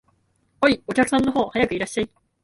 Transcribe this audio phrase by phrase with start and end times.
[0.61, 2.09] おい、お客さん方、早くいらっしゃい